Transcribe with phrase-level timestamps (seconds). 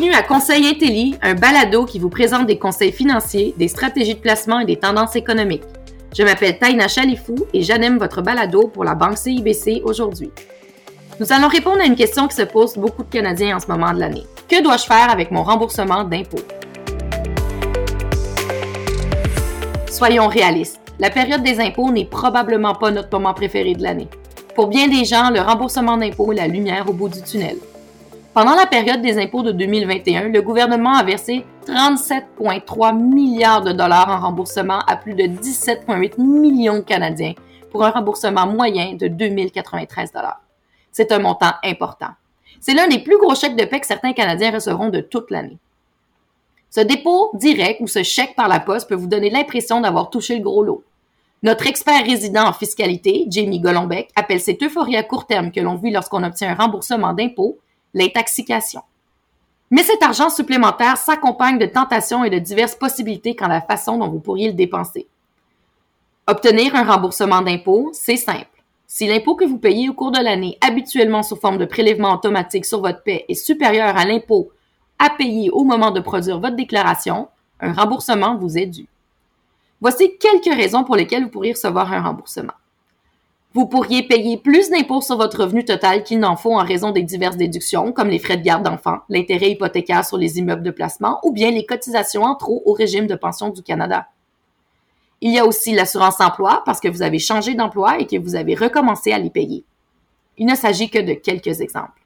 [0.00, 4.20] Bienvenue à Conseil Intelli, un balado qui vous présente des conseils financiers, des stratégies de
[4.20, 5.64] placement et des tendances économiques.
[6.16, 10.30] Je m'appelle Taina Chalifou et j'anime votre balado pour la Banque CIBC aujourd'hui.
[11.20, 13.92] Nous allons répondre à une question qui se pose beaucoup de Canadiens en ce moment
[13.92, 14.24] de l'année.
[14.48, 16.38] Que dois-je faire avec mon remboursement d'impôts?
[19.90, 20.80] Soyons réalistes.
[20.98, 24.08] La période des impôts n'est probablement pas notre moment préféré de l'année.
[24.54, 27.58] Pour bien des gens, le remboursement d'impôts est la lumière au bout du tunnel.
[28.32, 34.08] Pendant la période des impôts de 2021, le gouvernement a versé 37,3 milliards de dollars
[34.08, 37.34] en remboursement à plus de 17,8 millions de Canadiens
[37.72, 40.40] pour un remboursement moyen de 2093 dollars.
[40.92, 42.10] C'est un montant important.
[42.60, 45.58] C'est l'un des plus gros chèques de paie que certains Canadiens recevront de toute l'année.
[46.70, 50.36] Ce dépôt direct ou ce chèque par la poste peut vous donner l'impression d'avoir touché
[50.36, 50.84] le gros lot.
[51.42, 55.74] Notre expert résident en fiscalité, Jamie Golombek, appelle cette euphorie à court terme que l'on
[55.74, 57.58] vit lorsqu'on obtient un remboursement d'impôts
[57.94, 58.82] l'intoxication.
[59.70, 63.98] Mais cet argent supplémentaire s'accompagne de tentations et de diverses possibilités quant à la façon
[63.98, 65.06] dont vous pourriez le dépenser.
[66.26, 68.46] Obtenir un remboursement d'impôt, c'est simple.
[68.86, 72.64] Si l'impôt que vous payez au cours de l'année, habituellement sous forme de prélèvement automatique
[72.64, 74.50] sur votre paie, est supérieur à l'impôt
[74.98, 77.28] à payer au moment de produire votre déclaration,
[77.60, 78.86] un remboursement vous est dû.
[79.80, 82.52] Voici quelques raisons pour lesquelles vous pourriez recevoir un remboursement.
[83.52, 87.02] Vous pourriez payer plus d'impôts sur votre revenu total qu'il n'en faut en raison des
[87.02, 91.18] diverses déductions, comme les frais de garde d'enfants, l'intérêt hypothécaire sur les immeubles de placement
[91.24, 94.06] ou bien les cotisations en trop au régime de pension du Canada.
[95.20, 98.36] Il y a aussi l'assurance emploi parce que vous avez changé d'emploi et que vous
[98.36, 99.64] avez recommencé à les payer.
[100.38, 102.00] Il ne s'agit que de quelques exemples.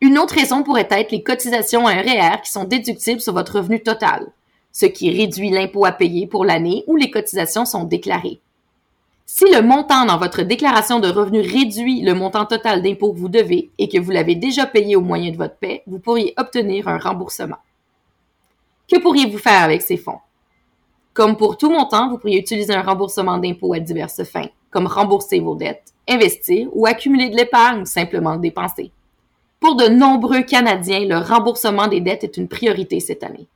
[0.00, 3.80] Une autre raison pourrait être les cotisations à un qui sont déductibles sur votre revenu
[3.80, 4.26] total,
[4.72, 8.40] ce qui réduit l'impôt à payer pour l'année où les cotisations sont déclarées.
[9.28, 13.28] Si le montant dans votre déclaration de revenus réduit le montant total d'impôt que vous
[13.28, 16.86] devez et que vous l'avez déjà payé au moyen de votre paie, vous pourriez obtenir
[16.86, 17.56] un remboursement.
[18.88, 20.20] Que pourriez-vous faire avec ces fonds?
[21.12, 25.40] Comme pour tout montant, vous pourriez utiliser un remboursement d'impôt à diverses fins, comme rembourser
[25.40, 28.92] vos dettes, investir ou accumuler de l'épargne ou simplement dépenser.
[29.58, 33.48] Pour de nombreux Canadiens, le remboursement des dettes est une priorité cette année.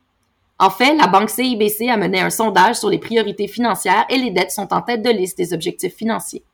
[0.62, 4.30] En fait, la Banque CIBC a mené un sondage sur les priorités financières et les
[4.30, 6.44] dettes sont en tête de liste des objectifs financiers.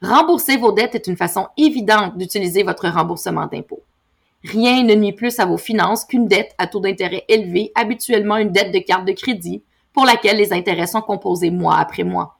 [0.00, 3.82] Rembourser vos dettes est une façon évidente d'utiliser votre remboursement d'impôt.
[4.44, 8.52] Rien ne nuit plus à vos finances qu'une dette à taux d'intérêt élevé, habituellement une
[8.52, 12.38] dette de carte de crédit, pour laquelle les intérêts sont composés mois après mois.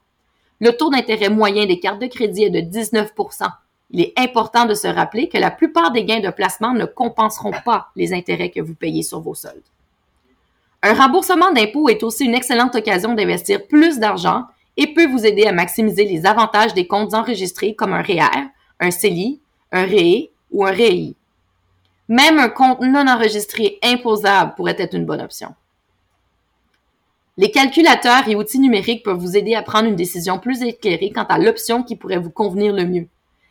[0.60, 3.48] Le taux d'intérêt moyen des cartes de crédit est de 19%
[3.90, 7.54] Il est important de se rappeler que la plupart des gains de placement ne compenseront
[7.64, 9.64] pas les intérêts que vous payez sur vos soldes.
[10.82, 14.44] Un remboursement d'impôt est aussi une excellente occasion d'investir plus d'argent
[14.76, 18.90] et peut vous aider à maximiser les avantages des comptes enregistrés comme un REER, un
[18.92, 19.40] CELI,
[19.72, 21.14] un REE ou un REI.
[22.08, 25.54] Même un compte non enregistré imposable pourrait être une bonne option.
[27.36, 31.24] Les calculateurs et outils numériques peuvent vous aider à prendre une décision plus éclairée quant
[31.24, 33.08] à l'option qui pourrait vous convenir le mieux.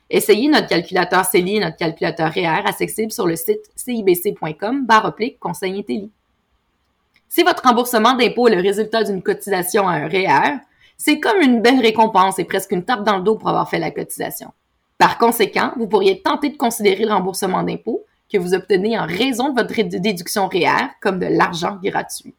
[0.10, 5.80] Essayez notre calculateur CELI et notre calculateur REER accessible sur le site cibc.com barre conseil
[5.80, 6.10] intelli.
[7.30, 10.60] Si votre remboursement d'impôt est le résultat d'une cotisation à un REER,
[10.98, 13.80] c'est comme une belle récompense et presque une tape dans le dos pour avoir fait
[13.80, 14.52] la cotisation.
[14.98, 19.50] Par conséquent, vous pourriez tenter de considérer le remboursement d'impôt que vous obtenez en raison
[19.50, 22.34] de votre déduction REER comme de l'argent gratuit.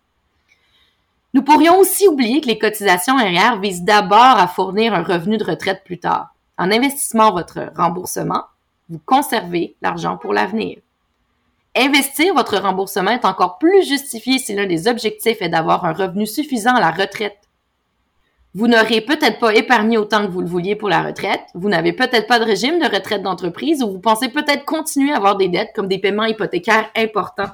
[1.35, 5.45] Nous pourrions aussi oublier que les cotisations REER visent d'abord à fournir un revenu de
[5.45, 6.35] retraite plus tard.
[6.57, 8.45] En investissant votre remboursement,
[8.89, 10.79] vous conservez l'argent pour l'avenir.
[11.81, 16.27] Investir votre remboursement est encore plus justifié si l'un des objectifs est d'avoir un revenu
[16.27, 17.39] suffisant à la retraite.
[18.53, 21.93] Vous n'aurez peut-être pas épargné autant que vous le vouliez pour la retraite, vous n'avez
[21.93, 25.47] peut-être pas de régime de retraite d'entreprise ou vous pensez peut-être continuer à avoir des
[25.47, 27.53] dettes comme des paiements hypothécaires importants.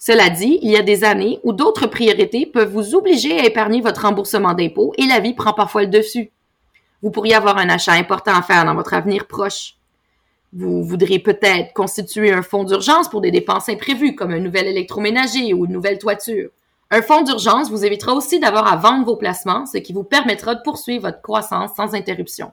[0.00, 3.82] Cela dit, il y a des années où d'autres priorités peuvent vous obliger à épargner
[3.82, 6.32] votre remboursement d'impôt et la vie prend parfois le dessus.
[7.02, 9.76] Vous pourriez avoir un achat important à faire dans votre avenir proche.
[10.54, 15.54] Vous voudrez peut-être constituer un fonds d'urgence pour des dépenses imprévues, comme un nouvel électroménager
[15.54, 16.50] ou une nouvelle toiture.
[16.90, 20.54] Un fonds d'urgence vous évitera aussi d'avoir à vendre vos placements, ce qui vous permettra
[20.54, 22.52] de poursuivre votre croissance sans interruption.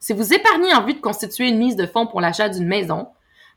[0.00, 3.08] Si vous épargnez en vue de constituer une mise de fonds pour l'achat d'une maison,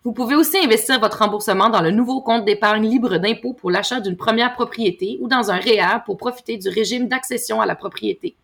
[0.03, 4.01] vous pouvez aussi investir votre remboursement dans le nouveau compte d'épargne libre d'impôt pour l'achat
[4.01, 8.35] d'une première propriété ou dans un REER pour profiter du régime d'accession à la propriété.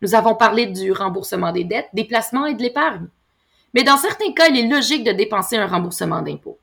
[0.00, 3.08] Nous avons parlé du remboursement des dettes, des placements et de l'épargne.
[3.76, 6.56] Mais dans certains cas, il est logique de dépenser un remboursement d'impôt.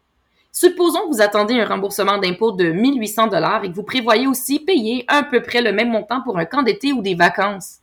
[0.52, 4.58] Supposons que vous attendez un remboursement d'impôt de 1800 dollars et que vous prévoyez aussi
[4.58, 7.82] payer à peu près le même montant pour un camp d'été ou des vacances.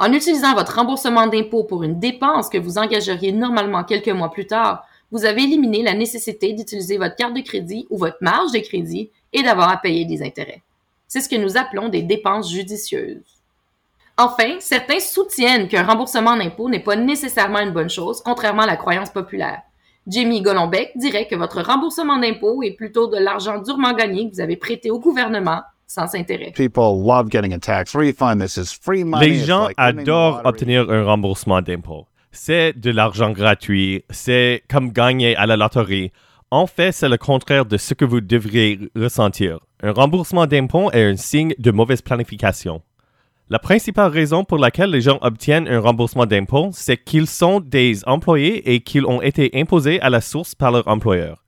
[0.00, 4.48] En utilisant votre remboursement d'impôt pour une dépense que vous engageriez normalement quelques mois plus
[4.48, 8.58] tard, vous avez éliminé la nécessité d'utiliser votre carte de crédit ou votre marge de
[8.58, 10.62] crédit et d'avoir à payer des intérêts.
[11.06, 13.33] C'est ce que nous appelons des dépenses judicieuses.
[14.16, 18.76] Enfin, certains soutiennent qu'un remboursement d'impôt n'est pas nécessairement une bonne chose, contrairement à la
[18.76, 19.62] croyance populaire.
[20.06, 24.40] Jamie Golombek dirait que votre remboursement d'impôt est plutôt de l'argent durement gagné que vous
[24.40, 26.52] avez prêté au gouvernement sans intérêt.
[29.20, 32.06] Les gens adorent obtenir un remboursement d'impôt.
[32.30, 36.12] C'est de l'argent gratuit, c'est comme gagner à la loterie.
[36.50, 39.58] En fait, c'est le contraire de ce que vous devriez ressentir.
[39.82, 42.82] Un remboursement d'impôt est un signe de mauvaise planification.
[43.50, 48.00] La principale raison pour laquelle les gens obtiennent un remboursement d'impôt, c'est qu'ils sont des
[48.06, 51.44] employés et qu'ils ont été imposés à la source par leur employeur.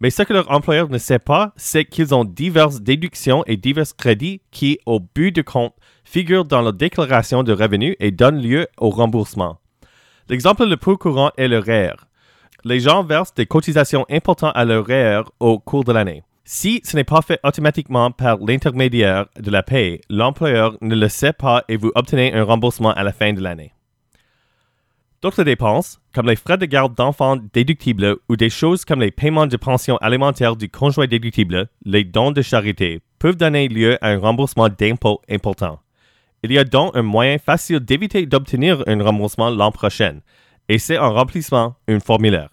[0.00, 3.94] Mais ce que leur employeur ne sait pas, c'est qu'ils ont diverses déductions et divers
[3.94, 8.66] crédits qui, au but de compte, figurent dans leur déclaration de revenus et donnent lieu
[8.78, 9.58] au remboursement.
[10.30, 11.92] L'exemple le plus courant est le REER.
[11.92, 12.04] E
[12.64, 16.22] les gens versent des cotisations importantes à leur REER e au cours de l'année.
[16.46, 21.32] Si ce n'est pas fait automatiquement par l'intermédiaire de la paie, l'employeur ne le sait
[21.32, 23.72] pas et vous obtenez un remboursement à la fin de l'année.
[25.22, 29.46] D'autres dépenses, comme les frais de garde d'enfants déductibles ou des choses comme les paiements
[29.46, 34.18] de pension alimentaire du conjoint déductible, les dons de charité, peuvent donner lieu à un
[34.18, 35.80] remboursement d'impôt important.
[36.42, 40.18] Il y a donc un moyen facile d'éviter d'obtenir un remboursement l'an prochain,
[40.68, 42.50] et c'est en remplissant un formulaire.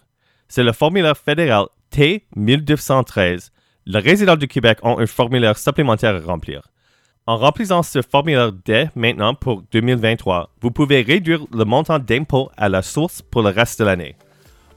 [0.48, 3.51] C'est le formulaire fédéral T1213
[3.86, 6.62] les résidents du Québec ont un formulaire supplémentaire à remplir.
[7.26, 12.68] En remplissant ce formulaire dès maintenant pour 2023, vous pouvez réduire le montant d'impôt à
[12.68, 14.16] la source pour le reste de l'année.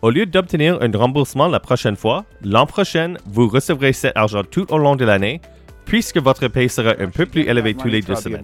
[0.01, 4.71] Au lieu d'obtenir un remboursement la prochaine fois, l'an prochain, vous recevrez cet argent tout
[4.71, 5.41] au long de l'année,
[5.85, 8.43] puisque votre paye sera un peu plus élevée tous les deux semaines.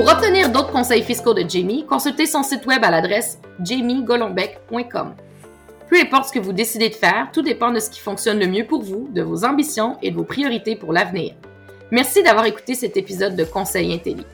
[0.00, 5.14] Pour obtenir d'autres conseils fiscaux de Jamie, consultez son site web à l'adresse jamiegolombek.com.
[5.90, 8.46] Peu importe ce que vous décidez de faire, tout dépend de ce qui fonctionne le
[8.46, 11.34] mieux pour vous, de vos ambitions et de vos priorités pour l'avenir.
[11.90, 14.24] Merci d'avoir écouté cet épisode de Conseil Intelli.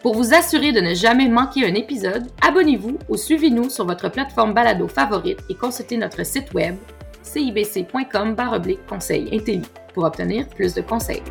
[0.00, 4.54] Pour vous assurer de ne jamais manquer un épisode, abonnez-vous ou suivez-nous sur votre plateforme
[4.54, 6.76] balado favorite et consultez notre site web
[7.22, 8.34] cibc.com
[8.88, 9.42] conseil
[9.92, 11.22] pour obtenir plus de conseils.